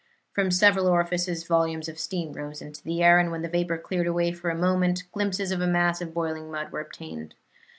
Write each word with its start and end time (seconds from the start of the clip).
From 0.33 0.49
several 0.49 0.87
orifices 0.87 1.43
volumes 1.43 1.87
of 1.87 1.99
steam 1.99 2.33
rose 2.33 2.59
into 2.59 2.81
the 2.81 3.03
air, 3.03 3.19
and 3.19 3.29
when 3.29 3.43
the 3.43 3.47
vapor 3.47 3.77
cleared 3.77 4.07
away 4.07 4.31
for 4.31 4.49
a 4.49 4.55
moment 4.57 5.03
glimpses 5.11 5.51
of 5.51 5.61
a 5.61 5.67
mass 5.67 6.01
of 6.01 6.11
boiling 6.11 6.49
mud 6.49 6.71
were 6.71 6.79
obtained. 6.81 7.35